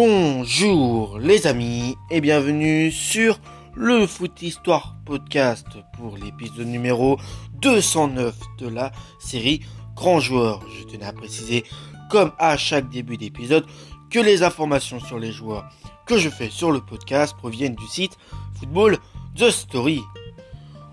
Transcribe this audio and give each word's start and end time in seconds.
Bonjour 0.00 1.18
les 1.18 1.48
amis 1.48 1.96
et 2.08 2.20
bienvenue 2.20 2.92
sur 2.92 3.40
le 3.74 4.06
Foot 4.06 4.42
Histoire 4.42 4.94
Podcast 5.04 5.66
pour 5.96 6.16
l'épisode 6.16 6.68
numéro 6.68 7.18
209 7.54 8.32
de 8.58 8.68
la 8.68 8.92
série 9.18 9.58
Grand 9.96 10.20
Joueur. 10.20 10.60
Je 10.78 10.84
tenais 10.84 11.04
à 11.04 11.12
préciser, 11.12 11.64
comme 12.12 12.30
à 12.38 12.56
chaque 12.56 12.88
début 12.90 13.16
d'épisode, 13.16 13.66
que 14.08 14.20
les 14.20 14.44
informations 14.44 15.00
sur 15.00 15.18
les 15.18 15.32
joueurs 15.32 15.68
que 16.06 16.16
je 16.16 16.28
fais 16.28 16.48
sur 16.48 16.70
le 16.70 16.80
podcast 16.80 17.34
proviennent 17.36 17.74
du 17.74 17.88
site 17.88 18.16
Football 18.60 18.98
The 19.34 19.50
Story. 19.50 20.00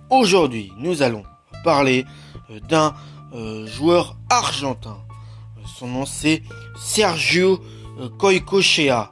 Aujourd'hui, 0.09 0.71
nous 0.79 1.03
allons 1.03 1.21
parler 1.63 2.05
euh, 2.49 2.59
d'un 2.59 2.95
euh, 3.35 3.67
joueur 3.67 4.17
argentin. 4.31 4.97
Son 5.77 5.89
nom 5.89 6.07
c'est 6.07 6.41
Sergio 6.75 7.61
Koikochea. 8.17 9.11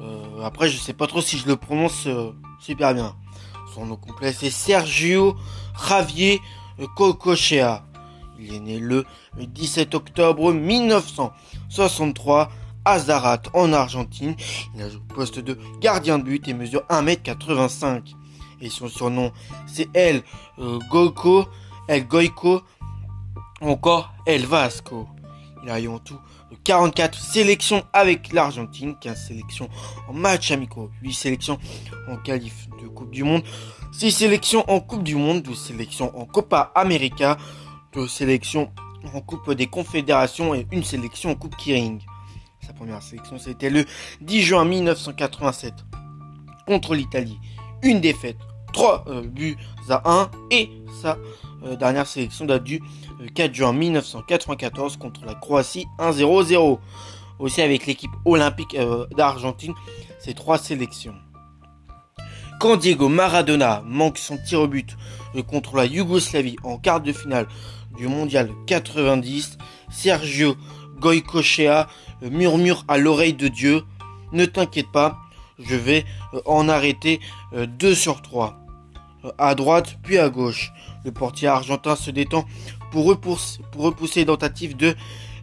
Euh, 0.00 0.42
après, 0.44 0.68
je 0.68 0.76
sais 0.76 0.92
pas 0.92 1.06
trop 1.06 1.20
si 1.20 1.38
je 1.38 1.46
le 1.46 1.56
prononce 1.56 2.06
euh, 2.06 2.32
super 2.60 2.94
bien. 2.94 3.14
Son 3.74 3.86
nom 3.86 3.96
complet, 3.96 4.32
c'est 4.32 4.50
Sergio 4.50 5.36
Javier 5.88 6.40
Koikochea. 6.96 7.84
Il 8.38 8.54
est 8.54 8.60
né 8.60 8.78
le 8.78 9.04
17 9.38 9.94
octobre 9.94 10.52
1963 10.52 12.50
à 12.84 12.98
Zarat, 12.98 13.42
en 13.54 13.72
Argentine. 13.72 14.34
Il 14.74 14.82
a 14.82 14.88
joué 14.88 15.00
au 15.10 15.14
poste 15.14 15.38
de 15.38 15.58
gardien 15.80 16.18
de 16.18 16.24
but 16.24 16.46
et 16.48 16.54
mesure 16.54 16.82
1m85. 16.90 18.14
Et 18.60 18.68
son 18.70 18.88
surnom, 18.88 19.32
c'est 19.66 19.88
El 19.94 20.22
euh, 20.58 20.78
Goico, 20.90 21.46
El 21.88 22.06
Goico, 22.06 22.62
encore 23.60 24.12
El 24.26 24.46
Vasco. 24.46 25.08
Il 25.62 25.70
a 25.70 25.80
eu 25.80 25.88
en 25.88 25.98
tout 25.98 26.18
44 26.62 27.18
sélections 27.18 27.82
avec 27.92 28.32
l'Argentine, 28.32 28.96
15 29.00 29.28
sélections 29.28 29.68
en 30.08 30.12
match 30.12 30.50
amicaux, 30.50 30.90
8 31.02 31.12
sélections 31.12 31.58
en 32.08 32.16
qualif 32.16 32.68
de 32.82 32.88
Coupe 32.88 33.10
du 33.10 33.24
Monde, 33.24 33.42
6 33.92 34.12
sélections 34.12 34.64
en 34.70 34.80
Coupe 34.80 35.02
du 35.02 35.16
Monde, 35.16 35.42
12 35.42 35.58
sélections 35.58 36.16
en 36.18 36.24
Copa 36.24 36.72
América, 36.74 37.36
2 37.94 38.06
sélections 38.08 38.72
en 39.12 39.20
Coupe 39.20 39.52
des 39.52 39.66
Confédérations 39.66 40.54
et 40.54 40.66
une 40.72 40.84
sélection 40.84 41.30
en 41.30 41.34
Coupe 41.34 41.56
Kering. 41.56 42.00
Sa 42.66 42.72
première 42.72 43.02
sélection, 43.02 43.38
c'était 43.38 43.70
le 43.70 43.84
10 44.22 44.42
juin 44.42 44.64
1987 44.64 45.74
contre 46.66 46.94
l'Italie. 46.94 47.38
Une 47.82 48.00
défaite, 48.00 48.38
3 48.74 49.04
euh, 49.06 49.22
buts 49.22 49.56
à 49.88 50.02
1 50.04 50.30
et 50.50 50.70
sa 51.00 51.16
euh, 51.64 51.76
dernière 51.76 52.06
sélection 52.06 52.44
date 52.44 52.64
du 52.64 52.82
4 53.34 53.50
euh, 53.50 53.54
juin 53.54 53.72
1994 53.72 54.98
contre 54.98 55.24
la 55.24 55.34
Croatie 55.34 55.86
1-0-0. 55.98 56.78
Aussi 57.38 57.62
avec 57.62 57.86
l'équipe 57.86 58.10
olympique 58.24 58.74
euh, 58.74 59.06
d'Argentine, 59.16 59.74
ces 60.20 60.34
trois 60.34 60.58
sélections. 60.58 61.14
Quand 62.60 62.76
Diego 62.76 63.08
Maradona 63.08 63.82
manque 63.86 64.18
son 64.18 64.38
tir 64.38 64.60
au 64.60 64.68
but 64.68 64.96
contre 65.48 65.76
la 65.76 65.86
Yougoslavie 65.86 66.56
en 66.62 66.78
quart 66.78 67.00
de 67.00 67.12
finale 67.12 67.48
du 67.96 68.06
mondial 68.06 68.50
90, 68.66 69.58
Sergio 69.90 70.56
Goicochea 71.00 71.88
murmure 72.22 72.84
à 72.86 72.96
l'oreille 72.98 73.34
de 73.34 73.48
Dieu 73.48 73.82
Ne 74.32 74.46
t'inquiète 74.46 74.92
pas, 74.92 75.18
je 75.58 75.74
vais 75.74 76.04
en 76.46 76.68
arrêter 76.68 77.20
2 77.52 77.94
sur 77.94 78.22
3 78.22 78.63
à 79.38 79.54
droite 79.54 79.96
puis 80.02 80.18
à 80.18 80.28
gauche. 80.28 80.72
Le 81.04 81.12
portier 81.12 81.48
argentin 81.48 81.96
se 81.96 82.10
détend 82.10 82.44
pour 82.90 83.06
repousser, 83.06 84.20
les 84.20 84.26
tentatives 84.26 84.76
de 84.76 84.94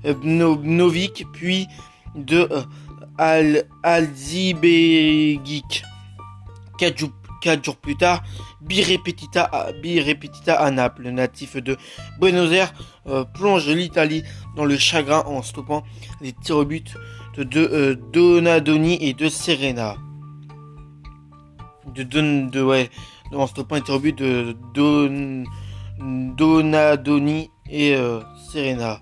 euh, 0.06 0.14
Novik 0.24 1.26
puis 1.34 1.68
de 2.16 2.48
euh, 2.52 2.62
Al 3.18 3.66
Alzibegic. 3.84 5.84
Quatre 6.78 6.98
jours, 6.98 7.76
plus 7.76 7.98
tard, 7.98 8.24
Birepetita 8.62 9.44
à, 9.44 9.72
Birepetita 9.72 10.56
à 10.56 10.72
Naples, 10.72 11.04
le 11.04 11.12
natif 11.12 11.58
de 11.58 11.78
Buenos 12.20 12.52
Aires, 12.52 12.74
euh, 13.08 13.24
plonge 13.24 13.68
l'Italie 13.68 14.24
dans 14.56 14.66
le 14.66 14.78
chagrin 14.78 15.24
en 15.26 15.42
stoppant 15.42 15.84
les 16.22 16.34
tirs 16.34 16.58
au 16.58 16.66
but 16.66 16.96
de 17.38 18.00
Donadoni 18.14 18.98
et 19.02 19.14
de 19.14 19.28
Serena. 19.28 19.96
De, 21.96 22.04
de, 22.04 22.50
de 22.50 22.62
ouais, 22.62 22.90
en 23.34 23.48
stoppant 23.48 23.76
les 23.76 23.82
tirs 23.82 24.00
de 24.00 24.56
Don, 24.74 25.44
Donadoni 26.38 27.50
et 27.70 27.96
euh, 27.96 28.22
Serena. 28.52 29.02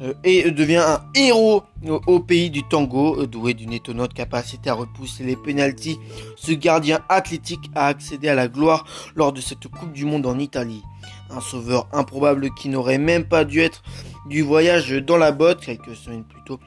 Euh, 0.00 0.14
et 0.22 0.50
devient 0.50 0.76
un 0.86 1.00
héros 1.14 1.64
au 2.06 2.20
pays 2.20 2.50
du 2.50 2.62
tango, 2.62 3.20
euh, 3.20 3.26
doué 3.26 3.54
d'une 3.54 3.72
étonnante 3.72 4.14
capacité 4.14 4.70
à 4.70 4.74
repousser 4.74 5.24
les 5.24 5.34
pénalties. 5.34 5.98
Ce 6.36 6.52
gardien 6.52 7.00
athlétique 7.08 7.70
a 7.74 7.86
accédé 7.86 8.28
à 8.28 8.34
la 8.34 8.48
gloire 8.48 8.84
lors 9.16 9.32
de 9.32 9.40
cette 9.40 9.66
Coupe 9.66 9.92
du 9.92 10.04
Monde 10.04 10.26
en 10.26 10.38
Italie. 10.38 10.82
Un 11.30 11.40
sauveur 11.40 11.88
improbable 11.92 12.50
qui 12.54 12.68
n'aurait 12.68 12.98
même 12.98 13.24
pas 13.24 13.44
dû 13.44 13.60
être 13.60 13.82
du 14.28 14.42
voyage 14.42 14.90
dans 14.90 15.16
la 15.16 15.32
botte, 15.32 15.60
quelques 15.60 15.96
semaines 15.96 16.24
plus 16.24 16.42
tôt, 16.44 16.60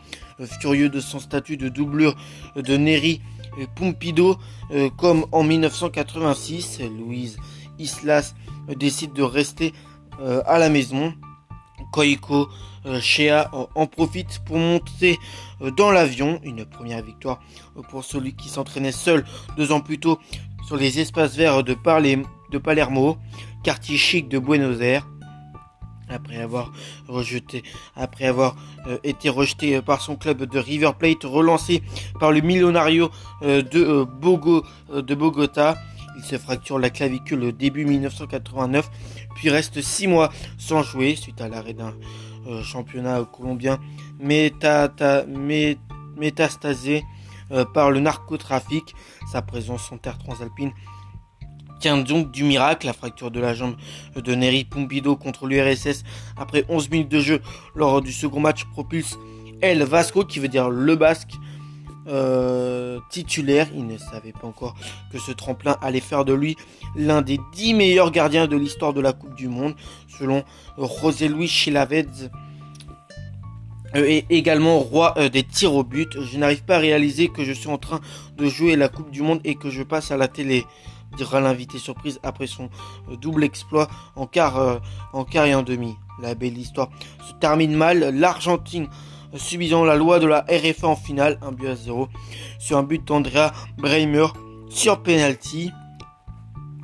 furieux 0.59 0.89
de 0.89 0.99
son 0.99 1.19
statut 1.19 1.57
de 1.57 1.69
doublure 1.69 2.15
de 2.55 2.75
Neri 2.75 3.21
Pompido, 3.75 4.37
comme 4.97 5.25
en 5.31 5.43
1986, 5.43 6.81
Louise 6.97 7.37
Islas 7.77 8.33
décide 8.77 9.13
de 9.13 9.23
rester 9.23 9.73
euh, 10.21 10.41
à 10.45 10.59
la 10.59 10.69
maison. 10.69 11.13
Koiko 11.91 12.43
euh, 12.43 12.45
Shea 12.99 13.49
en 13.75 13.85
profite 13.87 14.39
pour 14.45 14.57
monter 14.57 15.17
euh, 15.61 15.71
dans 15.71 15.91
l'avion. 15.91 16.39
Une 16.43 16.65
première 16.65 17.03
victoire 17.03 17.39
pour 17.89 18.03
celui 18.03 18.35
qui 18.35 18.49
s'entraînait 18.49 18.91
seul 18.91 19.25
deux 19.57 19.71
ans 19.71 19.81
plus 19.81 19.99
tôt 19.99 20.19
sur 20.67 20.77
les 20.77 20.99
espaces 20.99 21.35
verts 21.35 21.63
de, 21.63 21.73
Palermo, 21.73 23.17
quartier 23.63 23.97
chic 23.97 24.29
de 24.29 24.39
Buenos 24.39 24.81
Aires. 24.81 25.07
Après 26.09 26.41
avoir 26.41 26.71
été 29.03 29.29
rejeté 29.29 29.81
par 29.81 30.01
son 30.01 30.17
club 30.17 30.43
de 30.43 30.59
River 30.59 30.91
Plate, 30.99 31.23
relancé 31.23 31.81
par 32.19 32.33
le 32.33 32.41
Millonario 32.41 33.09
de, 33.41 34.03
Bogo, 34.03 34.65
de 34.93 35.15
Bogota, 35.15 35.77
il 36.17 36.23
se 36.23 36.37
fracture 36.37 36.79
la 36.79 36.89
clavicule 36.89 37.51
début 37.51 37.85
1989, 37.85 38.89
puis 39.35 39.49
reste 39.49 39.81
6 39.81 40.07
mois 40.07 40.31
sans 40.57 40.83
jouer 40.83 41.15
suite 41.15 41.41
à 41.41 41.47
l'arrêt 41.47 41.73
d'un 41.73 41.87
euh, 41.87 42.30
championnat 42.63 43.23
colombien 43.31 43.79
métastasé 46.17 47.03
euh, 47.51 47.65
par 47.65 47.91
le 47.91 47.99
narcotrafic. 47.99 48.95
Sa 49.31 49.41
présence 49.41 49.91
en 49.91 49.97
terre 49.97 50.17
transalpine 50.17 50.71
tient 51.79 51.97
donc 51.97 52.31
du 52.31 52.43
miracle. 52.43 52.85
La 52.85 52.93
fracture 52.93 53.29
de 53.31 53.39
la 53.41 53.53
jambe 53.53 53.75
de 54.15 54.35
Neri 54.35 54.63
Pompido 54.63 55.17
contre 55.17 55.47
l'URSS 55.47 56.03
après 56.37 56.63
11 56.69 56.89
minutes 56.89 57.09
de 57.09 57.19
jeu 57.19 57.41
lors 57.75 58.01
du 58.01 58.13
second 58.13 58.39
match 58.39 58.63
propulse 58.65 59.17
El 59.61 59.83
Vasco, 59.83 60.23
qui 60.23 60.39
veut 60.39 60.47
dire 60.47 60.69
le 60.69 60.95
basque, 60.95 61.33
euh, 62.07 62.99
titulaire. 63.09 63.67
Il 63.75 63.87
ne 63.87 63.97
savait 63.97 64.31
pas 64.31 64.47
encore 64.47 64.75
que 65.11 65.19
ce 65.19 65.31
tremplin 65.31 65.77
allait 65.81 65.99
faire 65.99 66.25
de 66.25 66.33
lui 66.33 66.57
l'un 66.95 67.21
des 67.21 67.39
dix 67.53 67.73
meilleurs 67.73 68.11
gardiens 68.11 68.47
de 68.47 68.57
l'histoire 68.57 68.93
de 68.93 69.01
la 69.01 69.13
Coupe 69.13 69.35
du 69.35 69.47
Monde, 69.47 69.75
selon 70.07 70.43
José 70.77 71.27
Luis 71.27 71.47
Chilavez. 71.47 72.07
Euh, 73.95 74.05
et 74.05 74.25
également 74.29 74.79
roi 74.79 75.13
euh, 75.17 75.29
des 75.29 75.43
tirs 75.43 75.73
au 75.73 75.83
but. 75.83 76.21
Je 76.21 76.37
n'arrive 76.37 76.63
pas 76.63 76.77
à 76.77 76.79
réaliser 76.79 77.27
que 77.27 77.43
je 77.43 77.51
suis 77.51 77.69
en 77.69 77.77
train 77.77 77.99
de 78.37 78.47
jouer 78.47 78.75
la 78.75 78.87
Coupe 78.87 79.11
du 79.11 79.21
Monde 79.21 79.41
et 79.43 79.55
que 79.55 79.69
je 79.69 79.83
passe 79.83 80.11
à 80.11 80.17
la 80.17 80.27
télé, 80.27 80.65
dira 81.17 81.41
l'invité 81.41 81.77
surprise 81.77 82.19
après 82.23 82.47
son 82.47 82.69
double 83.19 83.43
exploit 83.43 83.89
en 84.15 84.27
quart, 84.27 84.81
en 85.11 85.25
quart 85.25 85.45
et 85.45 85.53
en 85.53 85.61
demi. 85.61 85.95
La 86.21 86.35
belle 86.35 86.57
histoire 86.57 86.89
se 87.27 87.33
termine 87.33 87.75
mal. 87.75 88.15
L'Argentine 88.17 88.87
subissant 89.35 89.85
la 89.85 89.95
loi 89.95 90.19
de 90.19 90.27
la 90.27 90.45
RFA 90.49 90.87
en 90.87 90.95
finale, 90.95 91.37
un 91.41 91.51
but 91.51 91.67
à 91.67 91.75
0, 91.75 92.07
sur 92.59 92.77
un 92.77 92.83
but 92.83 93.05
d'Andrea 93.05 93.51
Breimer 93.77 94.27
sur 94.69 95.01
penalty. 95.01 95.71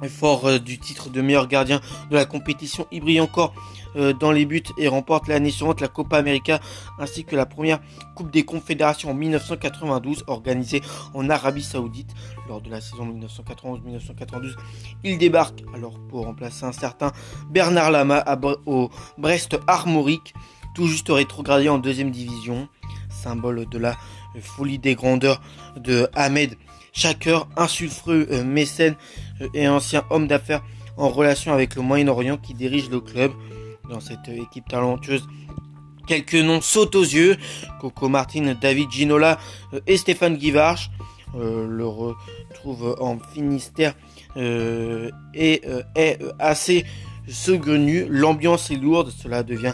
Fort 0.09 0.45
euh, 0.45 0.59
du 0.59 0.77
titre 0.77 1.09
de 1.09 1.21
meilleur 1.21 1.47
gardien 1.47 1.81
de 2.11 2.15
la 2.15 2.25
compétition, 2.25 2.85
il 2.91 3.01
brille 3.01 3.19
encore 3.19 3.55
euh, 3.95 4.13
dans 4.13 4.31
les 4.31 4.45
buts 4.45 4.61
et 4.77 4.87
remporte 4.87 5.27
l'année 5.27 5.49
suivante 5.49 5.81
la 5.81 5.87
Copa 5.87 6.17
América 6.17 6.59
ainsi 6.99 7.23
que 7.23 7.35
la 7.35 7.47
première 7.47 7.79
Coupe 8.15 8.29
des 8.31 8.43
Confédérations 8.43 9.09
en 9.09 9.15
1992 9.15 10.25
organisée 10.27 10.83
en 11.15 11.29
Arabie 11.31 11.63
Saoudite 11.63 12.13
lors 12.47 12.61
de 12.61 12.69
la 12.69 12.79
saison 12.79 13.07
1991-1992. 13.07 14.55
Il 15.03 15.17
débarque 15.17 15.63
alors 15.73 15.99
pour 16.09 16.25
remplacer 16.25 16.65
un 16.65 16.71
certain 16.73 17.11
Bernard 17.49 17.89
Lama 17.89 18.23
au 18.67 18.91
Brest 19.17 19.57
Armorique 19.65 20.35
tout 20.77 20.85
juste 20.85 21.09
rétrogradé 21.09 21.69
en 21.69 21.79
deuxième 21.79 22.11
division, 22.11 22.67
symbole 23.09 23.67
de 23.67 23.79
la 23.79 23.97
folie 24.39 24.77
des 24.77 24.93
grandeurs 24.93 25.41
de 25.75 26.07
Ahmed 26.13 26.55
Shaker, 26.93 27.47
un 27.57 27.67
sulfureux 27.67 28.27
euh, 28.29 28.43
mécène 28.43 28.95
euh, 29.41 29.47
et 29.55 29.67
ancien 29.67 30.03
homme 30.11 30.27
d'affaires 30.27 30.61
en 30.95 31.09
relation 31.09 31.51
avec 31.51 31.73
le 31.73 31.81
Moyen-Orient 31.81 32.37
qui 32.37 32.53
dirige 32.53 32.91
le 32.91 32.99
club. 32.99 33.31
Dans 33.89 33.99
cette 33.99 34.27
équipe 34.27 34.67
talentueuse, 34.67 35.27
Quelques 36.05 36.35
noms 36.35 36.61
sautent 36.61 36.95
aux 36.95 37.01
yeux. 37.01 37.37
Coco 37.81 38.07
Martin, 38.07 38.55
David 38.61 38.91
Ginola 38.91 39.39
et 39.87 39.97
Stéphane 39.97 40.37
Guivarch. 40.37 40.91
le 41.33 41.85
retrouve 41.85 42.95
en 42.99 43.17
Finistère 43.33 43.93
et 44.37 45.61
est 45.95 46.19
assez 46.39 46.85
saugrenu. 47.27 48.05
L'ambiance 48.09 48.71
est 48.71 48.75
lourde, 48.75 49.11
cela 49.11 49.43
devient 49.43 49.73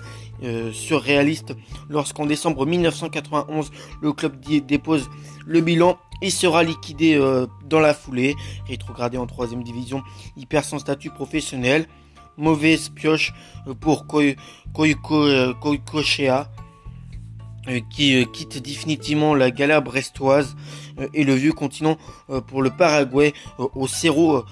surréaliste 0.74 1.53
lorsqu'en 1.89 2.25
décembre 2.25 2.65
1991 2.65 3.71
le 4.01 4.12
club 4.12 4.38
dépose 4.65 5.09
le 5.45 5.62
bilan 5.62 5.97
il 6.24 6.31
sera 6.31 6.63
liquidé 6.63 7.15
euh, 7.15 7.47
dans 7.65 7.81
la 7.81 7.94
foulée, 7.94 8.38
rétrogradé 8.65 9.18
en 9.18 9.25
troisième 9.25 9.62
division. 9.62 10.03
Il 10.38 10.47
perd 10.47 10.63
son 10.63 10.80
statut 10.80 11.09
professionnel. 11.09 11.85
Mauvaise 12.38 12.88
pioche 12.88 13.33
euh, 13.68 13.74
pour 13.74 14.07
Koikochea, 14.07 16.39
euh, 16.39 16.44
qui 17.89 18.25
quitte 18.33 18.62
définitivement 18.62 19.36
la 19.36 19.51
galère 19.51 19.81
brestoise 19.81 20.56
et 21.13 21.24
le 21.24 21.33
vieux 21.33 21.54
continent 21.54 21.98
pour 22.48 22.62
le 22.62 22.69
Paraguay 22.69 23.33
au 23.57 23.88
Cerro 23.88 24.44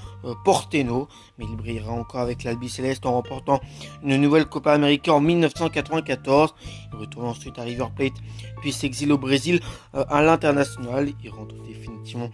Porteno. 0.45 1.07
Mais 1.37 1.45
il 1.49 1.55
brillera 1.55 1.91
encore 1.91 2.21
avec 2.21 2.43
l'Albi 2.43 2.69
Céleste 2.69 3.05
en 3.05 3.13
remportant 3.13 3.59
une 4.03 4.15
nouvelle 4.17 4.45
Copa 4.45 4.73
América 4.73 5.13
en 5.13 5.19
1994. 5.19 6.53
Il 6.93 6.99
retourne 6.99 7.25
ensuite 7.25 7.59
à 7.59 7.63
River 7.63 7.87
Plate, 7.95 8.13
puis 8.61 8.71
s'exile 8.71 9.11
au 9.11 9.17
Brésil 9.17 9.59
à 9.93 10.21
l'international. 10.21 11.11
Il 11.23 11.29
rentre 11.31 11.55
définitivement 11.63 12.29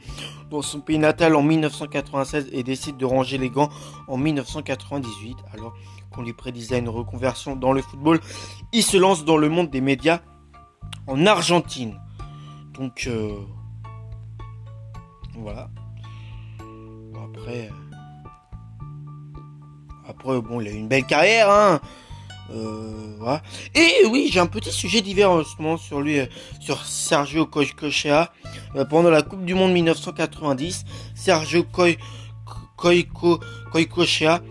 dans 0.49 0.61
son 0.61 0.81
pays 0.81 0.99
natal 0.99 1.35
en 1.35 1.41
1996 1.41 2.49
et 2.51 2.63
décide 2.63 2.97
de 2.97 3.05
ranger 3.05 3.37
les 3.37 3.49
gants 3.49 3.69
en 4.07 4.17
1998. 4.17 5.37
Alors 5.53 5.73
qu'on 6.11 6.21
lui 6.21 6.33
prédisait 6.33 6.79
une 6.79 6.89
reconversion 6.89 7.55
dans 7.55 7.73
le 7.73 7.81
football, 7.81 8.19
il 8.73 8.83
se 8.83 8.97
lance 8.97 9.25
dans 9.25 9.37
le 9.37 9.49
monde 9.49 9.69
des 9.69 9.81
médias 9.81 10.21
en 11.07 11.25
Argentine. 11.25 11.99
Donc 12.73 13.05
euh, 13.07 13.39
voilà. 15.35 15.69
après, 17.15 17.69
après 20.07 20.41
bon, 20.41 20.61
il 20.61 20.67
a 20.67 20.71
eu 20.71 20.75
une 20.75 20.87
belle 20.87 21.05
carrière, 21.05 21.49
hein. 21.49 21.79
Euh. 22.51 23.37
Et 23.75 24.05
oui, 24.09 24.29
j'ai 24.31 24.39
un 24.39 24.47
petit 24.47 24.71
sujet 24.71 25.01
moment 25.59 25.77
sur 25.77 26.01
lui, 26.01 26.19
euh, 26.19 26.25
sur 26.59 26.85
Sergio 26.85 27.45
Cochea. 27.45 28.31
Euh, 28.75 28.85
pendant 28.85 29.09
la 29.09 29.21
Coupe 29.21 29.43
du 29.43 29.53
Monde 29.53 29.73
1990, 29.73 30.85
Sergio 31.15 31.65
Coicochea 32.77 34.41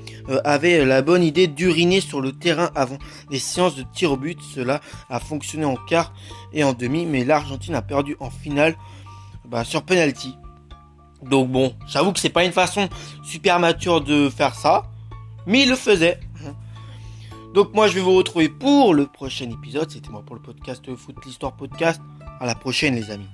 avait 0.44 0.84
la 0.84 1.02
bonne 1.02 1.23
idée 1.23 1.46
d'uriner 1.46 2.00
sur 2.00 2.20
le 2.20 2.32
terrain 2.32 2.70
avant 2.75 2.99
les 3.31 3.38
séances 3.38 3.76
de 3.76 3.84
tir 3.94 4.12
au 4.12 4.17
but. 4.17 4.40
Cela 4.55 4.81
a 5.08 5.20
fonctionné 5.20 5.64
en 5.64 5.76
quart 5.76 6.12
et 6.52 6.64
en 6.64 6.73
demi, 6.73 7.06
mais 7.06 7.25
l'Argentine 7.25 7.75
a 7.75 7.82
perdu 7.82 8.17
en 8.20 8.31
finale 8.31 8.76
bah, 9.46 9.64
sur 9.64 9.82
penalty. 9.82 10.37
Donc 11.23 11.50
bon, 11.50 11.75
j'avoue 11.87 12.12
que 12.12 12.20
c'est 12.20 12.28
pas 12.28 12.44
une 12.44 12.52
façon 12.52 12.88
super 13.23 13.58
mature 13.58 14.00
de 14.00 14.28
faire 14.28 14.55
ça, 14.55 14.87
mais 15.46 15.62
il 15.62 15.70
le 15.70 15.76
faisait. 15.76 16.20
Donc 17.55 17.73
moi 17.75 17.88
je 17.88 17.94
vais 17.94 18.02
vous 18.02 18.14
retrouver 18.14 18.49
pour 18.49 18.93
le 18.93 19.06
prochain 19.06 19.50
épisode. 19.50 19.90
C'était 19.90 20.11
moi 20.11 20.23
pour 20.25 20.37
le 20.37 20.43
podcast 20.43 20.94
Foot 20.94 21.17
l'Histoire 21.25 21.56
Podcast. 21.56 22.00
À 22.38 22.44
la 22.44 22.55
prochaine 22.55 22.94
les 22.94 23.11
amis. 23.11 23.28